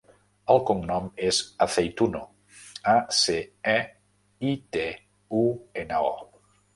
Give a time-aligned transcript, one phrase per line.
[0.51, 2.21] El cognom és Aceituno:
[2.53, 3.35] a, ce,
[3.73, 3.75] e,
[4.53, 4.87] i, te,
[5.43, 5.45] u,
[5.83, 6.57] ena, o.